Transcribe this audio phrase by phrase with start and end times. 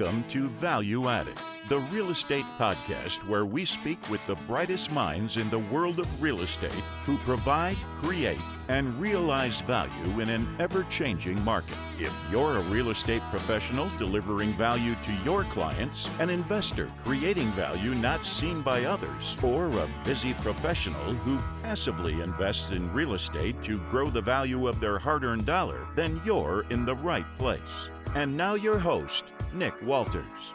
[0.00, 1.36] Welcome to Value Added,
[1.68, 6.22] the real estate podcast where we speak with the brightest minds in the world of
[6.22, 6.72] real estate
[7.04, 11.76] who provide, create, and realize value in an ever changing market.
[11.98, 17.94] If you're a real estate professional delivering value to your clients, an investor creating value
[17.94, 23.78] not seen by others, or a busy professional who passively invests in real estate to
[23.90, 27.90] grow the value of their hard earned dollar, then you're in the right place.
[28.14, 30.54] And now, your host, Nick Walters.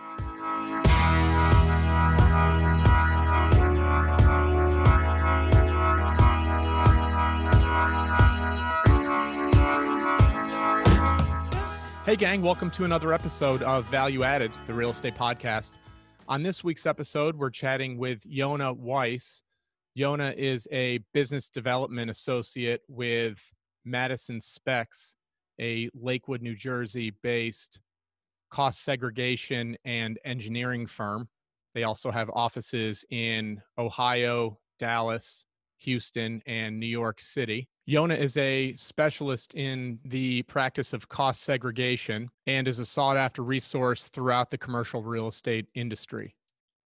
[12.05, 15.77] Hey, gang, welcome to another episode of Value Added, the real estate podcast.
[16.29, 19.41] On this week's episode, we're chatting with Yona Weiss.
[19.97, 23.51] Yona is a business development associate with
[23.83, 25.15] Madison Specs,
[25.59, 27.79] a Lakewood, New Jersey based
[28.49, 31.27] cost segregation and engineering firm.
[31.73, 35.45] They also have offices in Ohio, Dallas,
[35.79, 37.67] Houston, and New York City.
[37.87, 43.43] Yona is a specialist in the practice of cost segregation and is a sought after
[43.43, 46.35] resource throughout the commercial real estate industry.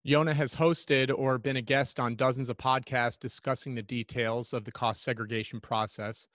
[0.06, 4.64] Yona has hosted or been a guest on dozens of podcasts discussing the details of
[4.64, 6.26] the cost segregation process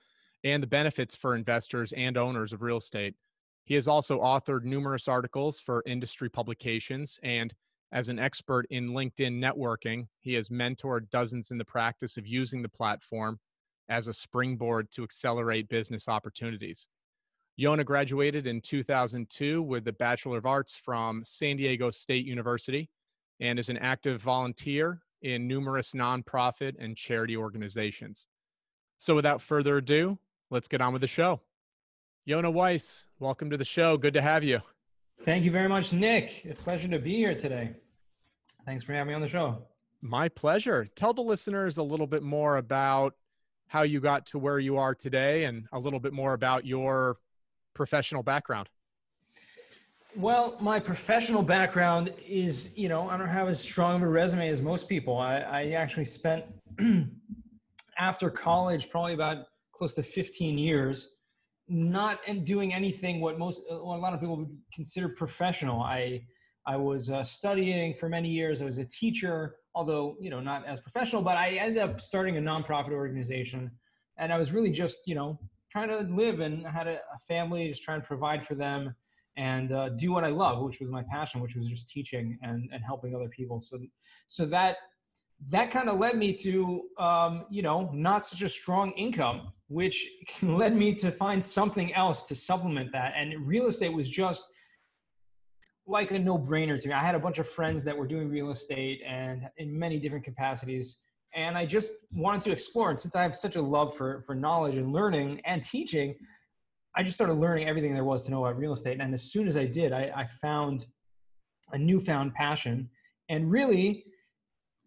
[0.43, 3.15] and the benefits for investors and owners of real estate.
[3.65, 7.53] He has also authored numerous articles for industry publications, and
[7.91, 12.61] as an expert in LinkedIn networking, he has mentored dozens in the practice of using
[12.61, 13.39] the platform
[13.89, 16.87] as a springboard to accelerate business opportunities.
[17.59, 22.89] Yona graduated in 2002 with a Bachelor of Arts from San Diego State University
[23.39, 28.27] and is an active volunteer in numerous nonprofit and charity organizations.
[28.97, 30.19] So, without further ado,
[30.51, 31.41] let's get on with the show.
[32.27, 33.97] Yona Weiss, welcome to the show.
[33.97, 34.57] Good to have you.
[35.21, 36.43] Thank you very much, Nick.
[36.49, 37.75] A pleasure to be here today.
[38.65, 39.61] Thanks for having me on the show.
[40.01, 40.87] My pleasure.
[40.95, 43.13] Tell the listeners a little bit more about
[43.67, 47.17] how you got to where you are today and a little bit more about your
[47.75, 48.69] professional background.
[50.15, 54.49] Well, my professional background is, you know, I don't have as strong of a resume
[54.49, 55.15] as most people.
[55.15, 56.45] I, I actually spent
[57.99, 61.09] after college probably about close to 15 years
[61.67, 65.81] not doing anything what most what a lot of people would consider professional.
[65.81, 66.25] I
[66.67, 68.61] I was uh, studying for many years.
[68.61, 71.21] I was a teacher, although you know not as professional.
[71.21, 73.71] But I ended up starting a nonprofit organization,
[74.17, 75.39] and I was really just you know
[75.71, 78.95] trying to live and had a, a family, just trying to provide for them
[79.37, 82.69] and uh, do what I love, which was my passion, which was just teaching and,
[82.71, 83.59] and helping other people.
[83.59, 83.77] So,
[84.27, 84.77] so that
[85.49, 90.07] that kind of led me to um, you know not such a strong income which
[90.41, 93.13] led me to find something else to supplement that.
[93.15, 94.49] And real estate was just
[95.87, 96.93] like a no-brainer to me.
[96.93, 100.25] I had a bunch of friends that were doing real estate and in many different
[100.25, 100.97] capacities
[101.35, 102.89] and i just wanted to explore.
[102.89, 106.15] And since i have such a love for for knowledge and learning and teaching
[106.95, 108.99] i just started learning everything there was to know about real estate.
[108.99, 110.85] And as soon as i did i, I found
[111.71, 112.89] a newfound passion.
[113.29, 114.05] And really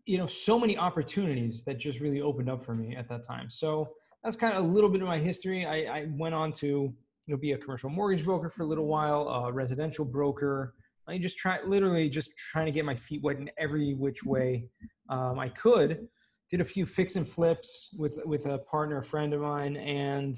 [0.05, 3.51] you know so many opportunities that just really opened up for me at that time.
[3.51, 3.91] So
[4.23, 5.65] that's kind of a little bit of my history.
[5.65, 8.87] I, I went on to you know be a commercial mortgage broker for a little
[8.87, 10.75] while a residential broker.
[11.07, 14.67] I just try literally just trying to get my feet wet in every which way
[15.09, 16.09] um, i could.
[16.51, 20.37] Did a few fix and flips with with a partner a friend of mine and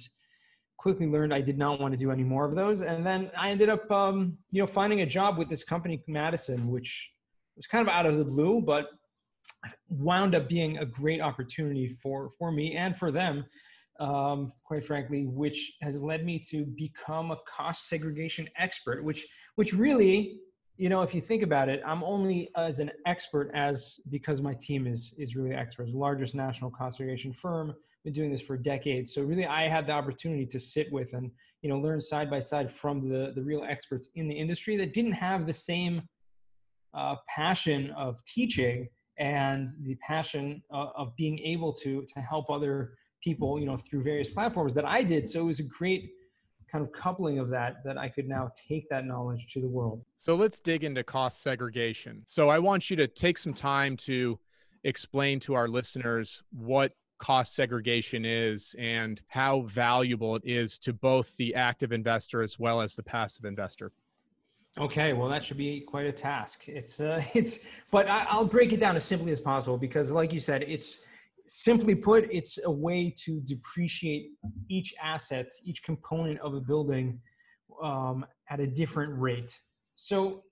[0.76, 2.82] quickly learned i did not want to do any more of those.
[2.82, 6.68] And then i ended up um, you know finding a job with this company madison
[6.68, 7.12] which
[7.56, 8.90] was kind of out of the blue but
[9.88, 13.44] wound up being a great opportunity for for me and for them
[14.00, 19.72] um, quite frankly which has led me to become a cost segregation expert which which
[19.72, 20.40] really
[20.76, 24.54] you know if you think about it i'm only as an expert as because my
[24.54, 25.92] team is is really experts.
[25.92, 27.74] Largest national cost segregation firm
[28.04, 29.12] been doing this for decades.
[29.12, 31.30] So really i had the opportunity to sit with and
[31.62, 34.94] you know learn side by side from the the real experts in the industry that
[34.94, 36.02] didn't have the same
[36.94, 38.88] uh, passion of teaching
[39.18, 44.02] and the passion uh, of being able to to help other people you know through
[44.02, 45.28] various platforms that i did.
[45.28, 46.12] So it was a great
[46.70, 50.02] kind of coupling of that that i could now take that knowledge to the world.
[50.16, 52.22] So let's dig into cost segregation.
[52.26, 54.38] So i want you to take some time to
[54.84, 61.36] explain to our listeners what cost segregation is and how valuable it is to both
[61.36, 63.92] the active investor as well as the passive investor.
[64.78, 66.68] Okay, well, that should be quite a task.
[66.68, 70.32] It's uh, it's, but I, will break it down as simply as possible because, like
[70.32, 71.04] you said, it's
[71.52, 74.30] simply put, it's a way to depreciate
[74.68, 77.20] each asset, each component of a building
[77.82, 79.60] um, at a different rate.
[79.96, 80.44] So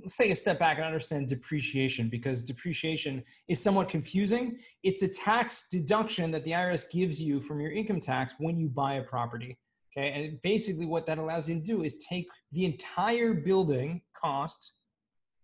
[0.00, 4.58] let's take a step back and understand depreciation because depreciation is somewhat confusing.
[4.82, 8.68] It's a tax deduction that the IRS gives you from your income tax when you
[8.68, 9.58] buy a property.
[9.94, 14.72] Okay, and basically what that allows you to do is take the entire building cost.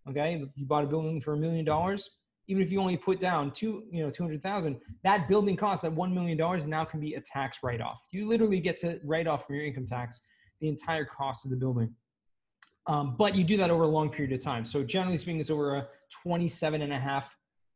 [0.09, 2.09] Okay, you bought a building for a million dollars.
[2.47, 5.83] Even if you only put down two, you know, two hundred thousand, that building cost,
[5.83, 8.03] that one million dollars, now can be a tax write-off.
[8.11, 10.21] You literally get to write off from your income tax
[10.59, 11.93] the entire cost of the building.
[12.87, 14.65] Um, but you do that over a long period of time.
[14.65, 15.87] So generally speaking, it's over a
[16.21, 17.35] 27 and a half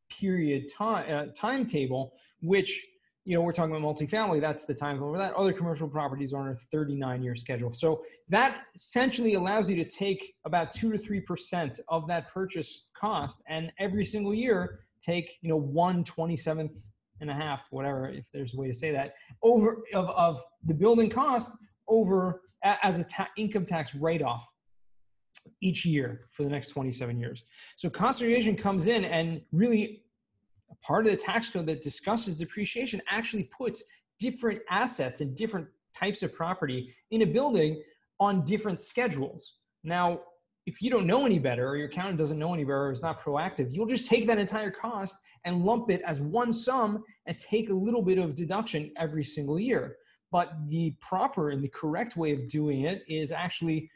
[0.10, 2.86] period time uh, timetable, which
[3.28, 4.40] you know we're talking about multifamily.
[4.40, 5.34] That's the time over that.
[5.34, 7.74] Other commercial properties are on a 39 year schedule.
[7.74, 12.88] So that essentially allows you to take about two to three percent of that purchase
[12.96, 18.32] cost, and every single year take you know one 27th and a half, whatever, if
[18.32, 21.52] there's a way to say that, over of, of the building cost
[21.90, 24.48] over as a ta- income tax write off
[25.62, 27.44] each year for the next 27 years.
[27.76, 30.04] So cost segregation comes in and really
[30.84, 33.84] part of the tax code that discusses depreciation actually puts
[34.20, 37.82] different assets and different types of property in a building
[38.20, 39.54] on different schedules.
[39.84, 40.22] Now,
[40.66, 43.02] if you don't know any better or your accountant doesn't know any better or is
[43.02, 47.38] not proactive, you'll just take that entire cost and lump it as one sum and
[47.38, 49.96] take a little bit of deduction every single year.
[50.30, 53.90] But the proper and the correct way of doing it is actually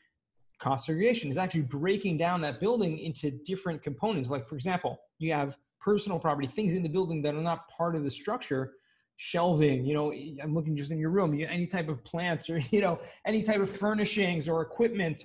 [0.60, 4.30] cost segregation is actually breaking down that building into different components.
[4.30, 7.96] Like, for example, you have personal property, things in the building that are not part
[7.96, 8.74] of the structure,
[9.18, 12.82] shelving, you know, I'm looking just in your room, any type of plants or, you
[12.82, 15.24] know, any type of furnishings or equipment.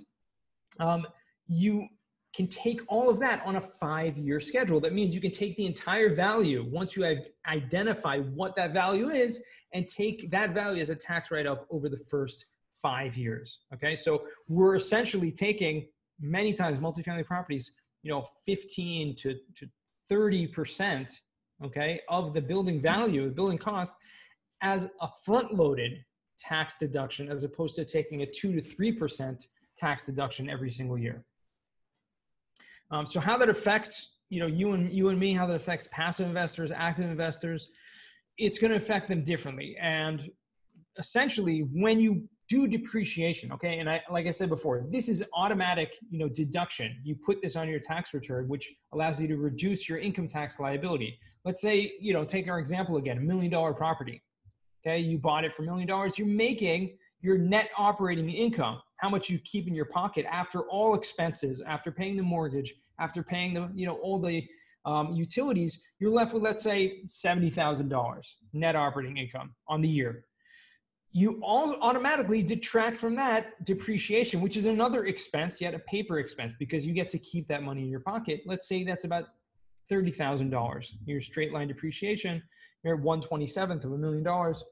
[0.81, 1.07] Um,
[1.49, 1.87] you
[2.35, 4.81] can take all of that on a five year schedule.
[4.81, 9.09] That means you can take the entire value once you have identified what that value
[9.09, 9.43] is
[9.73, 12.47] and take that value as a tax write off over the first
[12.83, 13.61] five years.
[13.73, 15.87] Okay, so we're essentially taking
[16.21, 19.67] many times multifamily properties, you know, 15 to, to
[20.09, 21.21] 30 percent,
[21.65, 23.97] okay, of the building value, the building cost,
[24.63, 26.05] as a front-loaded
[26.39, 30.99] tax deduction, as opposed to taking a two to three percent tax deduction every single
[30.99, 31.25] year.
[32.91, 35.89] Um, so how that affects, you know, you and you and me, how that affects
[35.93, 37.71] passive investors, active investors,
[38.39, 39.77] it's going to affect them differently.
[39.81, 40.31] And
[40.99, 43.79] essentially, when you do depreciation okay?
[43.79, 46.97] And i like i said before this is automatic you know deduction.
[47.05, 50.61] You put this on your tax return which allows you to reduce your income tax
[50.61, 51.19] liability.
[51.45, 54.23] Let's say you know take our example again a million dollar property
[54.87, 54.99] okay?
[54.99, 59.29] You bought it for a million dollars you're making your net operating income how much
[59.29, 63.71] you keep in your pocket after all expenses after paying the mortgage after paying the
[63.75, 64.47] you know all the
[64.85, 70.25] um, utilities you're left with let's say $70000 net operating income on the year
[71.17, 76.53] you all automatically detract from that depreciation, which is another expense, yet a paper expense,
[76.59, 78.43] because you get to keep that money in your pocket.
[78.45, 79.25] Let's say that's about
[79.91, 80.93] $30,000.
[81.07, 82.43] Your straight line depreciation,
[82.85, 84.63] you're at 127th of a million dollars,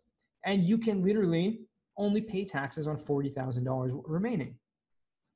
[0.45, 1.61] and you can literally
[1.97, 4.55] only pay taxes on $40,000 remaining.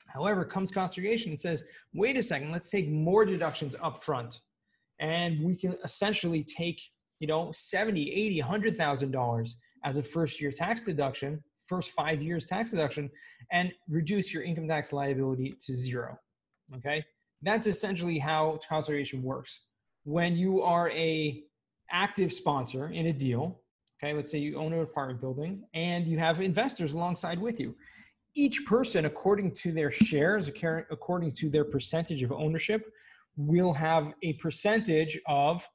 [0.09, 1.65] However, comes cost segregation and says,
[1.95, 4.43] wait a second, let's take more deductions up front.
[5.01, 6.83] And we can essentially take,
[7.19, 9.55] you know, 70, 80, $100,000
[9.85, 13.11] as a first year tax deduction, first five years tax deduction,
[13.53, 16.19] and reduce your income tax liability to zero.
[16.77, 17.05] Okay,
[17.43, 18.91] that's essentially how cost
[19.23, 19.61] works.
[20.05, 21.43] When you are a
[21.91, 23.61] active sponsor in a deal,
[24.03, 27.75] okay, let's say you own an apartment building and you have investors alongside with you.
[28.35, 32.83] Each person, according to their shares, according to their percentage of ownership,
[33.37, 35.67] will have a percentage of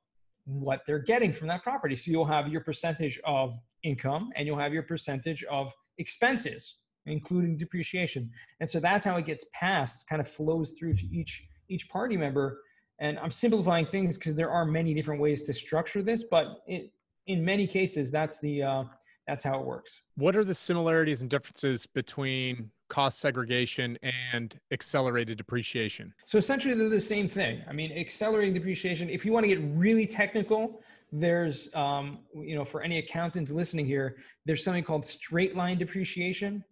[0.45, 1.95] what they're getting from that property.
[1.95, 7.57] So you'll have your percentage of income and you'll have your percentage of expenses including
[7.57, 8.31] depreciation.
[8.59, 12.17] And so that's how it gets passed kind of flows through to each each party
[12.17, 12.62] member.
[13.00, 16.91] And i'm simplifying things because there are many different ways to structure this but it,
[17.25, 18.83] in many cases that's the uh,
[19.27, 20.01] that's how it works.
[20.15, 23.97] What are the similarities and differences between cost segregation
[24.31, 26.13] and accelerated depreciation.
[26.27, 27.63] So essentially they're the same thing.
[27.67, 32.63] I mean accelerating depreciation if you want to get really technical there's um, you know
[32.63, 36.63] for any accountants listening here there's something called straight line depreciation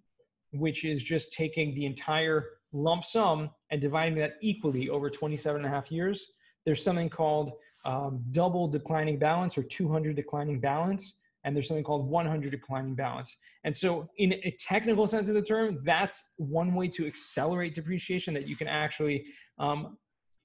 [0.51, 2.39] which is just taking the entire
[2.71, 6.27] lump sum and dividing that equally over 27 and a half years.
[6.65, 12.07] There's something called um, double declining balance or 200 declining balance and there's something called
[12.07, 16.87] 100 declining balance and so in a technical sense of the term that's one way
[16.87, 19.25] to accelerate depreciation that you can actually
[19.59, 19.97] um,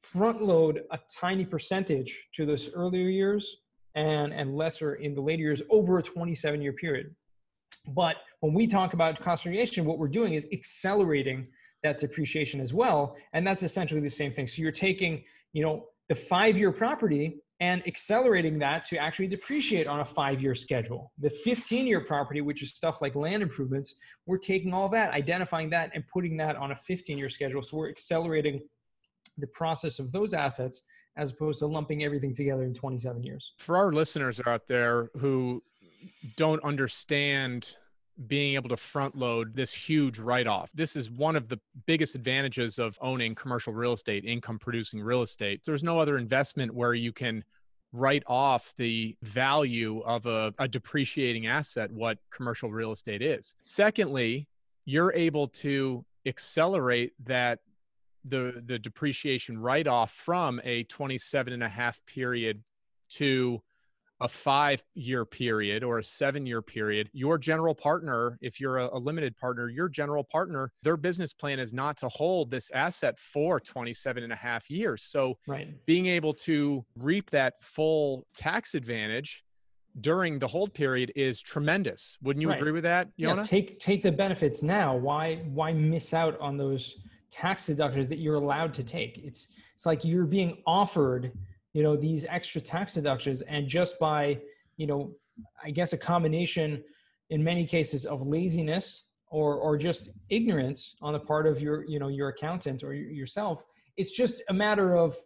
[0.02, 3.58] front load a tiny percentage to those earlier years
[3.94, 7.14] and, and lesser in the later years over a 27 year period.
[7.88, 11.48] But when we talk about cost segregation, what we're doing is accelerating
[11.82, 13.16] that depreciation as well.
[13.32, 14.46] And that's essentially the same thing.
[14.46, 19.86] So you're taking, you know, the five year property and accelerating that to actually depreciate
[19.86, 21.12] on a five year schedule.
[21.18, 23.94] The 15 year property, which is stuff like land improvements,
[24.26, 27.62] we're taking all that, identifying that, and putting that on a 15 year schedule.
[27.62, 28.62] So we're accelerating
[29.38, 30.82] the process of those assets
[31.16, 33.54] as opposed to lumping everything together in 27 years.
[33.56, 35.62] For our listeners out there who
[36.36, 37.74] don't understand
[38.26, 40.70] being able to front load this huge write off.
[40.72, 45.22] This is one of the biggest advantages of owning commercial real estate, income producing real
[45.22, 45.60] estate.
[45.66, 47.44] There's no other investment where you can
[47.92, 53.54] write off the value of a, a depreciating asset, what commercial real estate is.
[53.58, 54.48] Secondly,
[54.86, 57.60] you're able to accelerate that
[58.24, 62.62] the the depreciation write off from a 27 and a half period
[63.08, 63.62] to
[64.20, 68.88] a five year period or a seven year period, your general partner, if you're a,
[68.92, 73.18] a, limited partner, your general partner, their business plan is not to hold this asset
[73.18, 75.02] for 27 and a half years.
[75.02, 75.68] So right.
[75.86, 79.44] being able to reap that full tax advantage
[80.00, 82.18] during the hold period is tremendous.
[82.22, 82.58] Wouldn't you right.
[82.58, 83.36] agree with that, Yona?
[83.36, 84.94] Yeah, take take the benefits now.
[84.94, 86.96] Why why miss out on those
[87.30, 89.18] tax deductions that you're allowed to take?
[89.18, 91.32] It's it's like you're being offered
[91.76, 93.42] you know these extra tax deductions.
[93.42, 94.40] And just by
[94.78, 95.12] you know
[95.62, 96.82] i guess a combination
[97.28, 101.98] in many cases of laziness or or just ignorance on the part of your you
[101.98, 103.64] know your accountant or yourself
[103.98, 105.16] it's just a matter of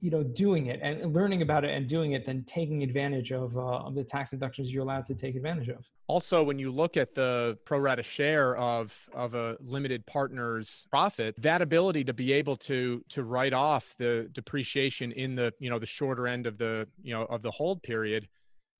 [0.00, 3.56] you know doing it and learning about it and doing it then taking advantage of,
[3.56, 5.84] uh, of the tax deductions you're allowed to take advantage of.
[6.06, 11.34] Also when you look at the pro rata share of of a limited partner's profit
[11.42, 15.78] that ability to be able to to write off the depreciation in the you know
[15.78, 18.28] the shorter end of the you know of the hold period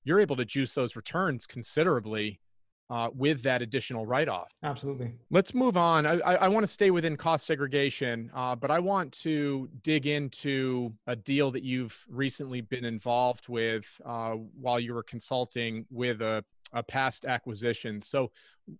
[0.03, 2.39] you're able to juice those returns considerably
[2.89, 4.53] uh, with that additional write-off.
[4.63, 5.11] Absolutely.
[5.29, 6.05] Let's move on.
[6.05, 10.07] I, I, I want to stay within cost segregation, uh, but I want to dig
[10.07, 16.21] into a deal that you've recently been involved with uh, while you were consulting with
[16.21, 18.01] a, a past acquisition.
[18.01, 18.31] So,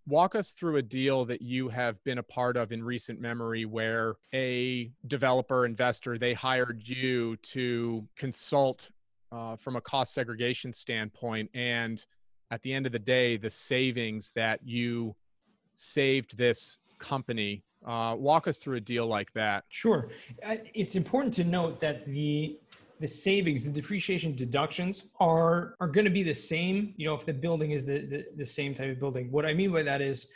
[0.06, 3.64] walk us through a deal that you have been a part of in recent memory
[3.64, 8.90] where a developer investor they hired you to consult
[9.32, 12.06] uh, from a cost segregation standpoint and
[12.52, 15.16] at the end of the day, the savings that you
[15.76, 17.64] saved this company.
[17.86, 19.64] Uh, walk us through a deal like that.
[19.70, 20.10] Sure.
[20.74, 22.60] It's important to note that the
[23.00, 26.96] the savings, the depreciation deductions are are going to be the same.
[26.98, 29.32] You know, if the building is the, the, the same type of building.
[29.32, 30.28] What I mean by that is,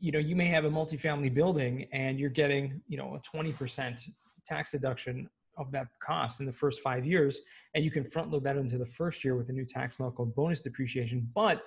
[0.00, 3.52] you know, you may have a multifamily building and you're getting, you know, a twenty
[3.52, 4.00] percent
[4.46, 7.40] tax deduction of that cost in the first five years,
[7.74, 10.10] and you can front load that into the first year with a new tax law
[10.10, 11.28] called bonus depreciation.
[11.34, 11.62] But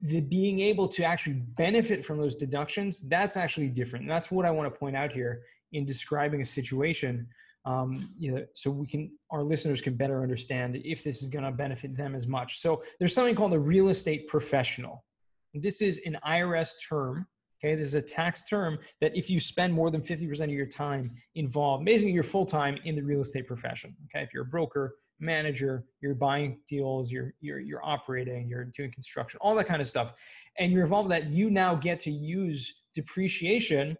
[0.00, 4.04] the being able to actually benefit from those deductions, that's actually different.
[4.04, 5.42] And that's what I want to point out here
[5.72, 7.26] in describing a situation.
[7.66, 11.44] Um, you know, so we can our listeners can better understand if this is going
[11.44, 12.60] to benefit them as much.
[12.60, 15.04] So there's something called a real estate professional.
[15.52, 17.26] This is an IRS term
[17.62, 20.66] Okay, this is a tax term that if you spend more than 50% of your
[20.66, 23.94] time involved, basically you're full time in the real estate profession.
[24.06, 28.90] Okay, if you're a broker, manager, you're buying deals, you're you're you're operating, you're doing
[28.90, 30.14] construction, all that kind of stuff,
[30.58, 33.96] and you're involved in that you now get to use depreciation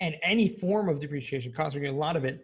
[0.00, 2.40] and any form of depreciation, cost a lot of it,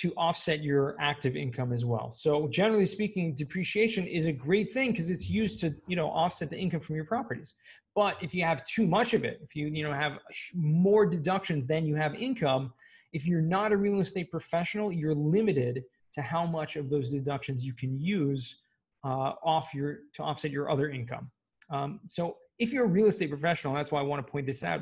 [0.00, 2.10] to offset your active income as well.
[2.10, 6.50] So generally speaking, depreciation is a great thing because it's used to, you know, offset
[6.50, 7.54] the income from your properties.
[7.94, 10.18] But if you have too much of it, if you, you know, have
[10.54, 12.72] more deductions than you have income,
[13.12, 15.84] if you're not a real estate professional, you're limited
[16.14, 18.62] to how much of those deductions you can use
[19.04, 21.30] uh, off your to offset your other income.
[21.70, 24.62] Um, so if you're a real estate professional, that's why I want to point this
[24.62, 24.80] out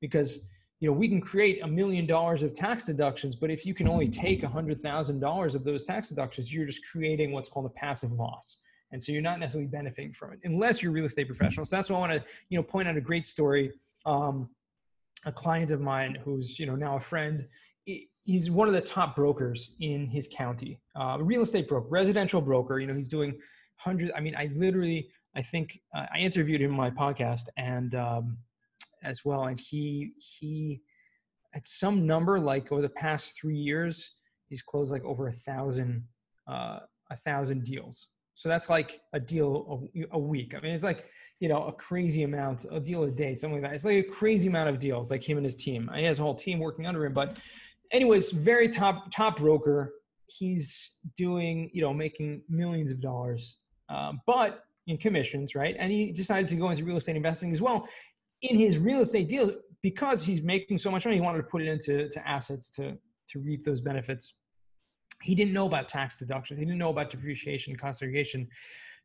[0.00, 0.46] because
[0.84, 3.88] you know we can create a million dollars of tax deductions but if you can
[3.88, 7.64] only take a hundred thousand dollars of those tax deductions you're just creating what's called
[7.64, 8.58] a passive loss.
[8.92, 11.74] And so you're not necessarily benefiting from it unless you're a real estate professional so
[11.74, 13.72] that's why i want to you know point out a great story.
[14.04, 14.50] Um,
[15.24, 17.48] a client of mine who's you know now a friend
[17.86, 20.80] he's one of the top brokers in his county.
[20.94, 23.38] Uh, real estate broker residential broker you know he's doing
[23.76, 27.94] hundreds i mean i literally i think uh, i interviewed him on my podcast and
[27.94, 28.36] um,
[29.04, 29.44] as well.
[29.44, 30.82] And he he
[31.54, 34.16] at some number like over the past three years,
[34.48, 36.04] he's closed like over a thousand
[36.48, 36.80] uh,
[37.10, 38.08] a thousand deals.
[38.34, 40.54] So that's like a deal a, a, week.
[40.56, 41.06] I mean, it's like
[41.38, 43.74] you know a crazy amount, a deal a day, something like that.
[43.74, 45.88] It's like a crazy amount of deals, like him and his team.
[45.94, 47.12] He has a whole team working under him.
[47.12, 47.38] But,
[47.92, 49.94] anyways, very top top broker.
[50.26, 53.58] He's doing you know making millions of dollars,
[53.88, 55.76] um, but in commissions, right?
[55.78, 57.88] And he decided to go into real estate investing as well
[58.44, 61.62] in his real estate deal, because he's making so much money, he wanted to put
[61.62, 62.96] it into to assets to
[63.30, 64.34] to reap those benefits.
[65.22, 66.60] He didn't know about tax deductions.
[66.60, 68.46] He didn't know about depreciation, cost segregation.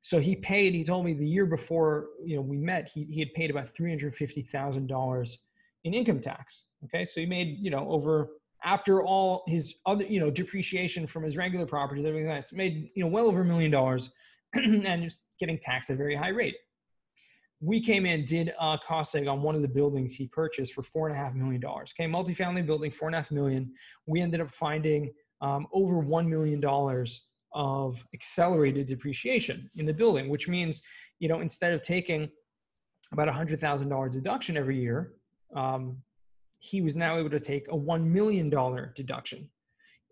[0.01, 0.73] So he paid.
[0.73, 3.67] He told me the year before you know we met, he he had paid about
[3.69, 5.39] three hundred fifty thousand dollars
[5.83, 6.65] in income tax.
[6.85, 8.29] Okay, so he made you know over
[8.63, 13.03] after all his other you know depreciation from his regular properties, everything else, made you
[13.03, 14.11] know well over a million dollars,
[14.53, 16.55] and just getting taxed at a very high rate.
[17.61, 20.83] We came in, did a cost seg on one of the buildings he purchased for
[20.83, 21.93] four and a half million dollars.
[21.97, 23.73] Okay, multifamily building, four and a half million.
[24.05, 25.11] We ended up finding
[25.41, 30.81] um, over one million dollars of accelerated depreciation in the building, which means
[31.19, 32.29] you know instead of taking
[33.11, 35.13] about a hundred thousand dollar deduction every year,
[35.55, 35.97] um,
[36.59, 38.49] he was now able to take a $1 million
[38.95, 39.49] deduction.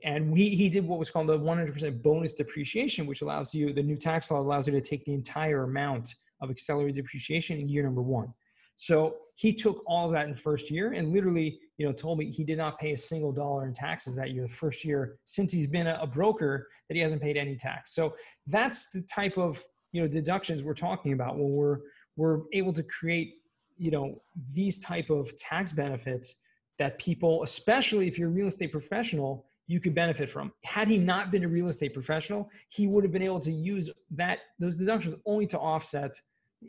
[0.04, 3.84] And we, he did what was called the 100% bonus depreciation, which allows you, the
[3.84, 7.84] new tax law allows you to take the entire amount of accelerated depreciation in year
[7.84, 8.34] number one.
[8.76, 12.32] So he took all of that in first year and literally, you know, told me
[12.32, 15.52] he did not pay a single dollar in taxes that year, the first year since
[15.52, 17.96] he's been a, broker that he hasn't paid any tax.
[17.96, 18.14] So
[18.46, 19.64] that's the type of,
[19.94, 21.80] you know, deductions we're talking about when we're,
[22.18, 23.36] we're able to create
[23.78, 24.22] you know
[24.54, 26.36] these type of tax benefits
[26.80, 30.98] that people especially if you're a real estate professional you could benefit from had he
[30.98, 34.78] not been a real estate professional he would have been able to use that those
[34.78, 36.20] deductions only to offset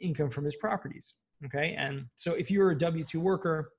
[0.00, 1.14] income from his properties
[1.44, 3.72] okay and so if you're a w2 worker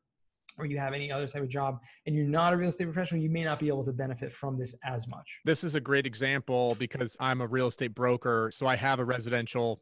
[0.58, 3.22] or you have any other type of job and you're not a real estate professional
[3.22, 6.06] you may not be able to benefit from this as much this is a great
[6.06, 9.82] example because i'm a real estate broker so i have a residential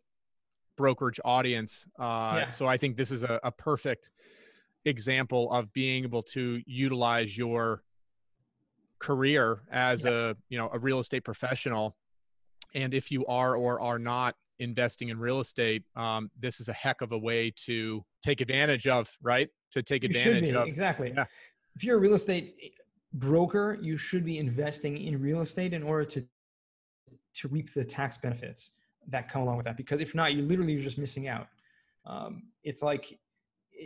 [0.77, 1.86] brokerage audience.
[2.00, 2.50] Uh, yeah.
[2.50, 4.12] So I think this is a, a perfect
[4.86, 7.84] example of being able to utilize your
[9.00, 10.12] career as yeah.
[10.12, 11.96] a you know a real estate professional.
[12.74, 16.74] And if you are or are not investing in real estate um, this is a
[16.74, 19.50] heck of a way to take advantage of right?
[19.72, 21.13] To take advantage of exactly.
[21.16, 21.25] Yeah.
[21.75, 22.74] if you're a real estate
[23.13, 26.26] broker you should be investing in real estate in order to
[27.36, 28.71] to reap the tax benefits
[29.08, 29.78] that come along with that.
[29.78, 31.48] Because if not you literally are just missing out.
[32.06, 33.19] Um, it's like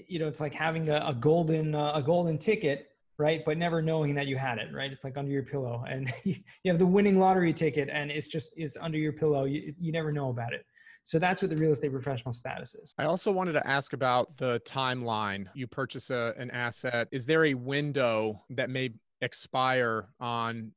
[0.07, 2.90] you know it's like having a, a golden uh, a golden ticket
[3.21, 6.11] right but never knowing that you had it right it's like under your pillow and
[6.23, 9.91] you have the winning lottery ticket and it's just it's under your pillow you, you
[9.91, 10.65] never know about it
[11.03, 12.93] so that's what the real estate professional status is.
[12.97, 15.47] I also wanted to ask about the timeline.
[15.55, 17.07] You purchase a, an asset.
[17.11, 20.71] Is there a window that may expire on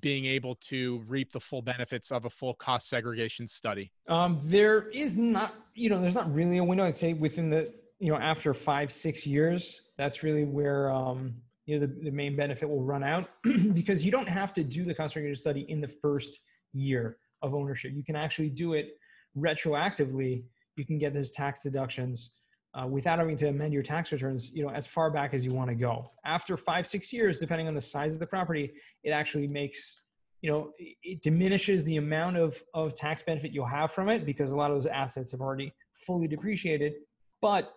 [0.00, 3.92] being able to reap the full benefits of a full cost segregation study?
[4.08, 6.84] Um, there is not, you know, there's not really a window.
[6.84, 11.34] I'd say within the, you know, after five, six years, that's really where, um,
[11.66, 13.28] you know, the, the main benefit will run out
[13.74, 16.40] because you don't have to do the segregation study in the first
[16.72, 17.92] year of ownership.
[17.94, 18.98] You can actually do it
[19.36, 20.44] retroactively.
[20.76, 22.36] You can get those tax deductions
[22.74, 25.50] uh, without having to amend your tax returns, you know, as far back as you
[25.50, 26.04] want to go.
[26.24, 30.02] After five, six years, depending on the size of the property, it actually makes,
[30.42, 34.50] you know, it diminishes the amount of, of tax benefit you'll have from it because
[34.50, 36.94] a lot of those assets have already fully depreciated,
[37.40, 37.72] but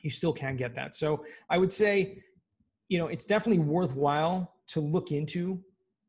[0.00, 0.94] you still can get that.
[0.94, 2.22] So I would say,
[2.88, 5.60] you know, it's definitely worthwhile to look into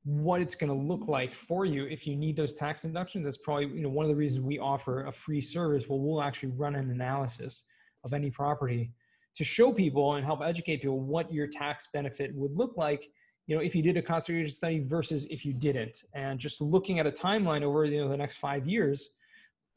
[0.06, 3.26] what it's going to look like for you if you need those tax deductions.
[3.26, 5.88] That's probably, you know, one of the reasons we offer a free service.
[5.88, 7.63] Well, we'll actually run an analysis
[8.04, 8.92] of any property
[9.36, 13.10] to show people and help educate people what your tax benefit would look like
[13.48, 16.62] you know if you did a cost segregation study versus if you didn't and just
[16.62, 19.12] looking at a timeline over you know the next five years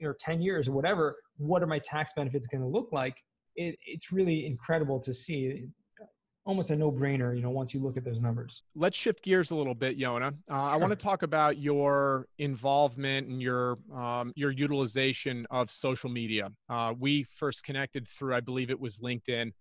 [0.02, 3.22] or 10 years or whatever what are my tax benefits going to look like
[3.56, 5.68] it, it's really incredible to see
[6.44, 8.64] almost a no-brainer, you know, once you look at those numbers.
[8.74, 10.34] Let's shift gears a little bit, Yona.
[10.50, 16.10] Uh, I want to talk about your involvement and your um, your utilization of social
[16.10, 16.50] media.
[16.68, 19.52] Uh, we first connected through, I believe it was LinkedIn.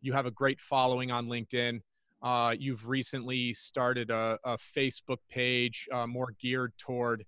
[0.00, 1.80] You have a great following on LinkedIn.
[2.22, 7.24] Uh, you've recently started a, a Facebook page uh, more geared toward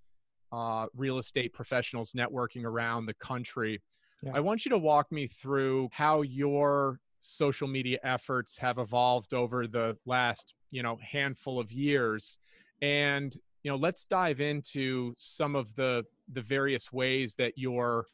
[0.52, 3.80] uh, real estate professionals networking around the country.
[4.22, 4.32] Yeah.
[4.34, 9.66] I want you to walk me through how your social media efforts have evolved over
[9.66, 12.38] the last you know handful of years.
[12.82, 18.06] And you know let's dive into some of the the various ways that you're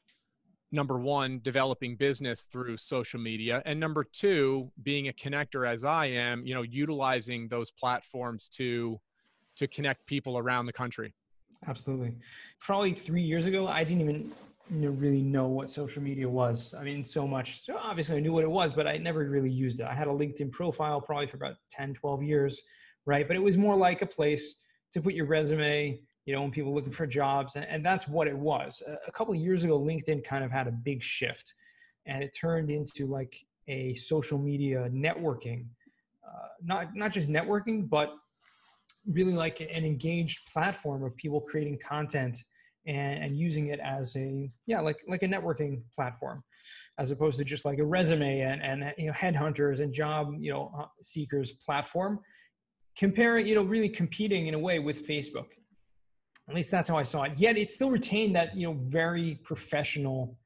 [0.71, 6.05] number one developing business through social media and number two being a connector as i
[6.05, 9.01] am you know utilizing those platforms to
[9.57, 11.12] to connect people around the country.
[11.66, 12.14] Absolutely.
[12.61, 14.33] Probably three years ago i didn't even
[14.70, 16.74] really know what social media was.
[16.78, 17.61] I mean, so much.
[17.61, 19.87] So obviously, I knew what it was, but I never really used it.
[19.87, 22.61] I had a LinkedIn profile probably for about 10, 12 years,
[23.07, 23.26] right?
[23.26, 24.57] But it was more like a place
[24.92, 27.57] to put your resume, you know, when people looking for jobs.
[27.57, 28.83] And, and that's what it was.
[28.87, 31.54] A, a couple years ago, LinkedIn kind of had a big shift
[32.09, 33.37] and it turned into like
[33.68, 35.66] a social media networking,
[36.26, 38.14] uh, not not just networking, but
[39.07, 42.42] really like an engaged platform of people creating content
[42.88, 46.42] and, and using it as a yeah like like a networking platform
[46.98, 50.51] as opposed to just like a resume and and you know headhunters and job you
[50.51, 52.18] know uh, seekers platform.
[52.96, 55.46] Comparing you know really competing in a way with facebook.
[56.48, 57.33] At least that's how i saw it.
[57.37, 60.37] Yet it still retained that you know very professional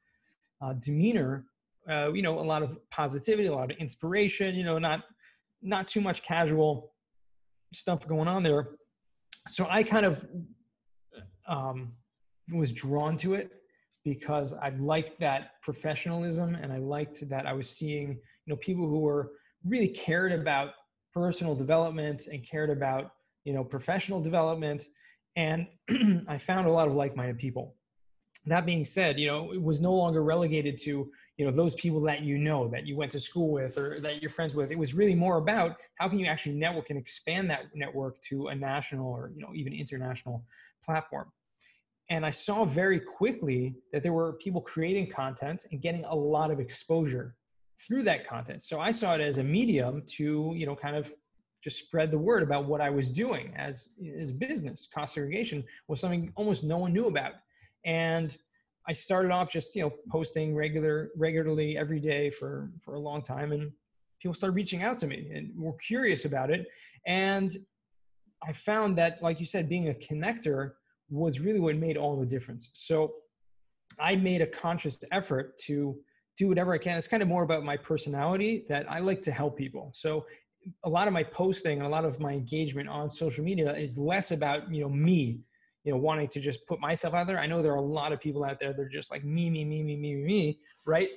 [0.61, 1.47] uh, demeanor
[1.89, 5.05] uh, you know a lot of positivity a lot of inspiration you know not
[5.63, 6.93] not too much casual
[7.73, 8.71] stuff going on there.
[9.49, 10.27] So i kind of
[11.49, 11.93] um,
[12.51, 13.51] was drawn to it
[14.05, 18.87] because I liked that professionalism and I liked that I was seeing, you know, people
[18.87, 19.33] who were
[19.65, 20.71] really cared about
[21.15, 23.13] personal development and cared about,
[23.45, 24.87] you know, professional development.
[25.37, 25.67] And
[26.29, 27.77] I found a lot of like-minded people.
[28.47, 32.01] That being said, you know, it was no longer relegated to, you know, those people
[32.03, 34.73] that you know, that you went to school with or that you're friends with.
[34.73, 38.49] It was really more about how can you actually network and expand that network to
[38.49, 40.45] a national or, you know, even international
[40.85, 41.31] platform.
[42.13, 46.51] And I saw very quickly that there were people creating content and getting a lot
[46.51, 47.37] of exposure
[47.79, 48.63] through that content.
[48.63, 51.11] So I saw it as a medium to, you know, kind of
[51.65, 54.87] just spread the word about what I was doing as as business.
[54.95, 57.33] Cost segregation was something almost no one knew about.
[57.87, 58.37] And
[58.87, 63.23] I started off just, you know, posting regular regularly every day for for a long
[63.23, 63.73] time and
[64.21, 66.67] people started reaching out to me and were curious about it.
[67.07, 67.57] And
[68.47, 70.73] I found that like you said being a connector
[71.13, 72.71] was really what made all the difference.
[72.73, 73.13] So
[74.01, 75.97] I made a conscious effort to
[76.39, 76.97] do whatever I can.
[76.97, 79.91] It's kind of more about my personality that I like to help people.
[79.93, 80.25] So
[80.85, 83.99] a lot of my posting and a lot of my engagement on social media is
[83.99, 85.41] less about, you know, me,
[85.85, 87.39] you know, wanting to just put myself out there.
[87.39, 89.51] I know there are a lot of people out there that are just like me,
[89.51, 91.11] me, me, me, me, me, me, right?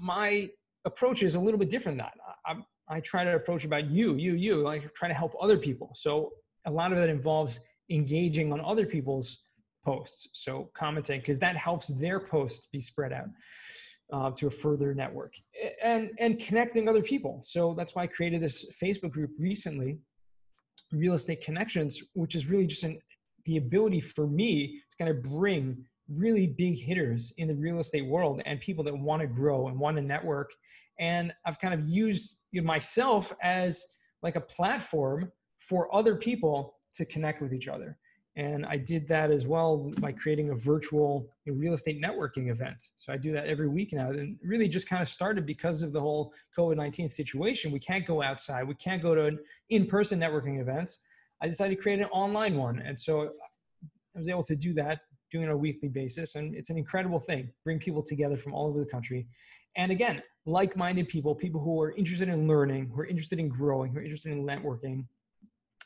[0.00, 0.48] My
[0.86, 2.18] approach is a little bit different than that.
[2.46, 5.90] I, I try to approach about you, you, you, like trying to help other people.
[5.94, 6.30] So
[6.64, 9.44] a lot of it involves engaging on other people's
[9.84, 10.28] posts.
[10.32, 13.28] So commenting, because that helps their posts be spread out
[14.12, 15.34] uh, to a further network
[15.82, 17.40] and, and connecting other people.
[17.42, 19.98] So that's why I created this Facebook group recently,
[20.92, 22.98] Real Estate Connections, which is really just an,
[23.44, 28.06] the ability for me to kind of bring really big hitters in the real estate
[28.06, 30.52] world and people that want to grow and want to network.
[31.00, 33.84] And I've kind of used myself as
[34.22, 37.96] like a platform for other people to connect with each other.
[38.36, 42.76] And I did that as well by creating a virtual real estate networking event.
[42.94, 44.10] So I do that every week now.
[44.10, 47.72] And really just kind of started because of the whole COVID 19 situation.
[47.72, 49.38] We can't go outside, we can't go to
[49.70, 50.98] in person networking events.
[51.42, 52.80] I decided to create an online one.
[52.80, 53.30] And so
[54.14, 56.34] I was able to do that, doing it on a weekly basis.
[56.34, 59.26] And it's an incredible thing, bring people together from all over the country.
[59.76, 63.48] And again, like minded people, people who are interested in learning, who are interested in
[63.48, 65.04] growing, who are interested in networking,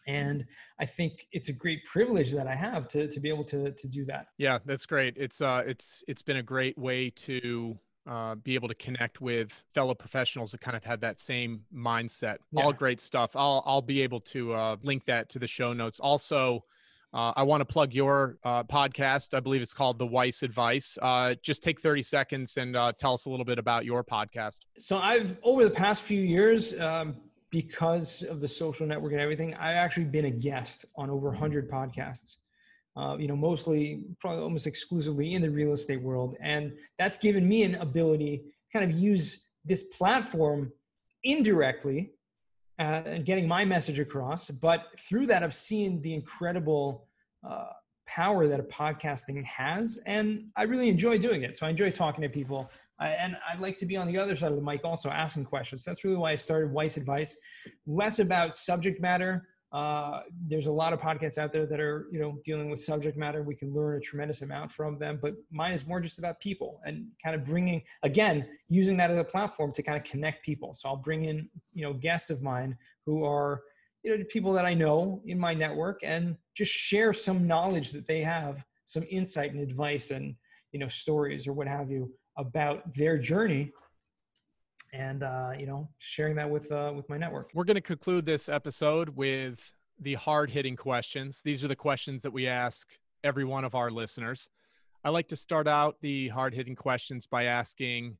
[0.06, 0.44] and
[0.78, 3.88] i think it's a great privilege that i have to to be able to to
[3.88, 8.34] do that yeah that's great it's uh it's it's been a great way to uh,
[8.36, 12.38] be able to connect with fellow professionals that kind of had that same mindset.
[12.50, 12.64] Yeah.
[12.64, 13.36] All great stuff.
[13.36, 16.00] I'll I'll be able to uh, link that to the show notes.
[16.00, 16.64] Also,
[17.12, 19.34] uh, I want to plug your uh, podcast.
[19.34, 20.96] I believe it's called The Weiss Advice.
[21.02, 24.60] Uh, just take 30 seconds and uh, tell us a little bit about your podcast.
[24.78, 27.16] So, I've, over the past few years, um,
[27.50, 31.70] because of the social network and everything, I've actually been a guest on over 100
[31.70, 32.36] podcasts.
[32.96, 37.48] Uh, you know, mostly, probably almost exclusively in the real estate world, and that's given
[37.48, 40.72] me an ability kind of use this platform
[41.24, 42.12] indirectly
[42.78, 44.48] uh, and getting my message across.
[44.48, 47.08] But through that, I've seen the incredible
[47.48, 47.66] uh,
[48.06, 51.56] power that a podcasting has, and I really enjoy doing it.
[51.56, 52.70] So I enjoy talking to people.
[53.00, 55.46] I, and I'd like to be on the other side of the mic also asking
[55.46, 55.84] questions.
[55.84, 57.36] That's really why I started Weiss Advice.
[57.86, 59.48] Less about subject matter.
[59.72, 63.16] Uh, there's a lot of podcasts out there that are, you know, dealing with subject
[63.16, 63.42] matter.
[63.42, 66.80] We can learn a tremendous amount from them, but mine is more just about people
[66.84, 70.74] and kind of bringing, again, using that as a platform to kind of connect people.
[70.74, 73.62] So I'll bring in, you know, guests of mine who are,
[74.02, 78.06] you know, people that I know in my network and just share some knowledge that
[78.06, 80.34] they have, some insight and advice and,
[80.72, 83.72] you know, stories or what have you about their journey
[84.92, 87.50] and uh, you know sharing that with uh, with my network.
[87.54, 91.42] We're going to conclude this episode with the hard hitting questions.
[91.42, 92.88] These are the questions that we ask
[93.22, 94.48] every one of our listeners.
[95.04, 98.16] I like to start out the hard hitting questions by asking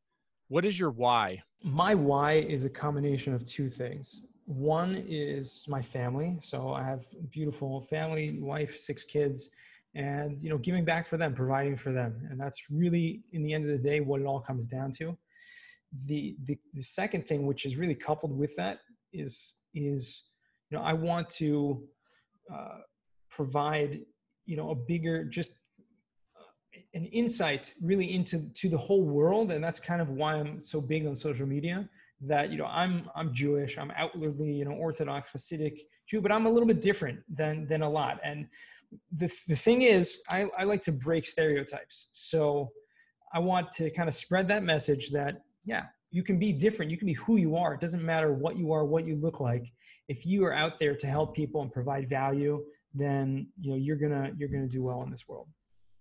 [0.48, 1.42] what is your why?
[1.62, 4.24] My why is a combination of two things.
[4.46, 6.38] One is my family.
[6.42, 9.50] So i have a beautiful family wife six kids
[9.94, 12.26] and you know giving back for them providing for them.
[12.30, 15.16] And that's really in the end of the day what it all comes down to.
[16.06, 18.78] The, the the second thing, which is really coupled with that,
[19.12, 20.24] is is
[20.70, 21.82] you know I want to
[22.52, 22.78] uh,
[23.30, 24.00] provide
[24.46, 25.52] you know a bigger just
[26.94, 29.50] an insight really into to the whole world.
[29.50, 31.88] And that's kind of why i'm so big on social media
[32.22, 36.44] that you know i'm i'm jewish i'm outwardly you know orthodox hasidic jew but i'm
[36.44, 38.20] a little bit different than than a lot.
[38.22, 38.46] And
[39.16, 42.08] the, the thing is I, I like to break stereotypes.
[42.12, 42.70] So
[43.32, 46.90] i want to kind of spread that message that yeah you can be different.
[46.90, 47.74] You can be who you are.
[47.74, 49.72] It doesn't matter what you are what you look like.
[50.08, 53.96] If you are out there to help people and provide value then you know you're
[53.96, 55.48] gonna you're gonna do well in this world.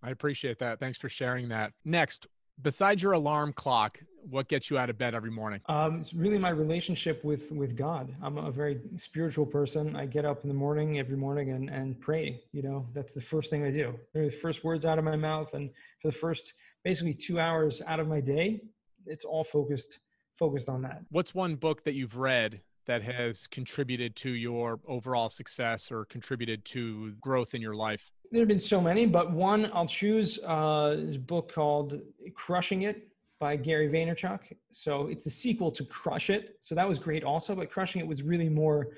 [0.01, 0.79] I appreciate that.
[0.79, 1.73] Thanks for sharing that.
[1.83, 2.27] Next,
[2.61, 5.61] besides your alarm clock, what gets you out of bed every morning?
[5.67, 8.13] Um, it's really my relationship with with God.
[8.21, 9.95] I'm a very spiritual person.
[9.95, 12.41] I get up in the morning every morning and and pray.
[12.51, 13.95] You know, that's the first thing I do.
[14.13, 15.69] They're the first words out of my mouth, and
[16.01, 16.53] for the first
[16.83, 18.61] basically two hours out of my day,
[19.05, 19.99] it's all focused
[20.37, 21.01] focused on that.
[21.09, 26.65] What's one book that you've read that has contributed to your overall success or contributed
[26.65, 28.09] to growth in your life?
[28.31, 31.99] There have been so many, but one I'll choose uh, is a book called
[32.35, 34.39] Crushing It by Gary Vaynerchuk.
[34.69, 36.57] So it's a sequel to Crush It.
[36.59, 38.89] So that was great also, but Crushing It was really more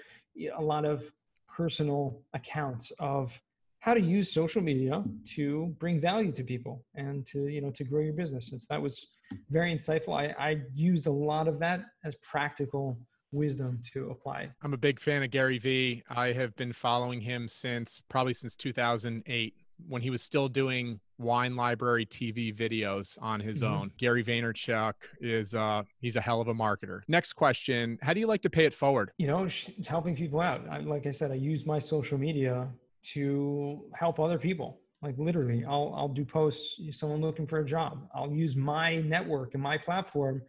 [0.58, 1.12] a lot of
[1.48, 3.40] personal accounts of
[3.80, 7.84] how to use social media to bring value to people and to you know to
[7.84, 8.52] grow your business.
[8.52, 9.08] And so that was
[9.50, 10.14] very insightful.
[10.16, 12.98] I, I used a lot of that as practical
[13.32, 14.50] wisdom to apply.
[14.62, 16.04] I'm a big fan of Gary Vee.
[16.10, 19.54] I have been following him since probably since 2008
[19.88, 23.74] when he was still doing wine library TV videos on his mm-hmm.
[23.74, 23.92] own.
[23.98, 27.02] Gary Vaynerchuk is uh he's a hell of a marketer.
[27.08, 29.12] Next question, how do you like to pay it forward?
[29.18, 29.48] You know,
[29.88, 30.62] helping people out.
[30.70, 32.68] I, like I said, I use my social media
[33.14, 34.80] to help other people.
[35.02, 38.08] Like literally, I'll I'll do posts someone looking for a job.
[38.14, 40.42] I'll use my network and my platform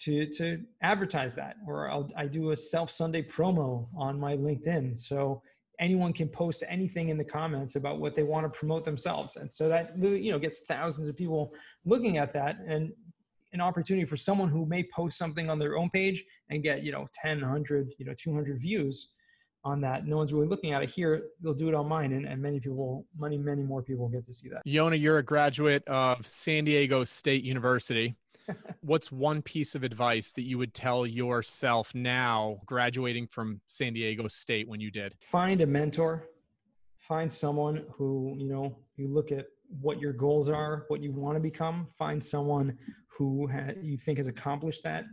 [0.00, 4.98] to to advertise that or I'll, i do a self sunday promo on my linkedin
[4.98, 5.42] so
[5.80, 9.36] anyone can post anything in the comments about what they want to promote themselves.
[9.36, 12.92] And so that you know gets thousands of people looking at that and
[13.52, 16.92] an opportunity for someone who may post something on their own page and get you
[16.92, 19.08] know 10 100 you know 200 views
[19.64, 22.26] on that no one's really looking at it here they'll do it on mine and,
[22.26, 25.86] and many people many many more people get to see that yona you're a graduate
[25.86, 28.16] of san diego state university
[28.80, 34.28] What's one piece of advice that you would tell yourself now graduating from San Diego
[34.28, 35.14] State when you did?
[35.20, 36.28] Find a mentor.
[36.96, 39.46] Find someone who, you know, you look at
[39.80, 41.86] what your goals are, what you want to become.
[41.98, 42.76] Find someone
[43.08, 45.04] who ha- you think has accomplished that.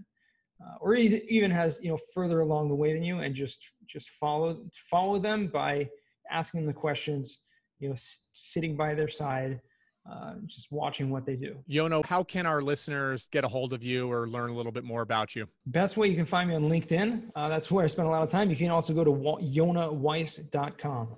[0.59, 4.09] Uh, or even has you know further along the way than you and just just
[4.09, 5.87] follow follow them by
[6.31, 7.41] asking them the questions
[7.79, 9.61] you know s- sitting by their side
[10.09, 11.57] uh, just watching what they do.
[11.69, 14.85] Yona, how can our listeners get a hold of you or learn a little bit
[14.85, 15.45] more about you?
[15.65, 17.23] Best way you can find me on LinkedIn.
[17.35, 18.49] Uh, that's where I spend a lot of time.
[18.49, 21.17] You can also go to yonaweiss.com.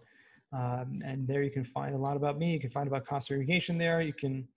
[0.52, 2.52] Um, and there you can find a lot about me.
[2.52, 4.02] You can find about cost segregation there.
[4.02, 4.47] You can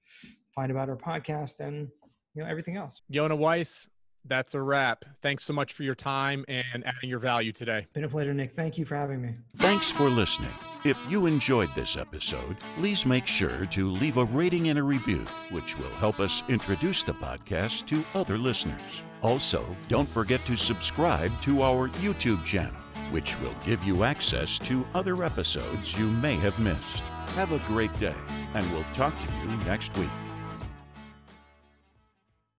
[0.55, 1.89] find about our podcast and
[2.35, 3.03] you know everything else.
[3.13, 3.91] Yona Weiss,
[4.25, 5.05] that's a wrap.
[5.21, 7.87] Thanks so much for your time and adding your value today.
[7.93, 8.53] Been a pleasure, Nick.
[8.53, 9.35] Thank you for having me.
[9.57, 10.51] Thanks for listening.
[10.85, 15.25] If you enjoyed this episode, please make sure to leave a rating and a review,
[15.51, 19.03] which will help us introduce the podcast to other listeners.
[19.23, 22.75] Also, don't forget to subscribe to our YouTube channel,
[23.11, 27.05] which will give you access to other episodes you may have missed.
[27.37, 28.15] Have a great day,
[28.55, 30.11] and we'll talk to you next week.